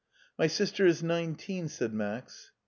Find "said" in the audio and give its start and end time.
1.67-1.93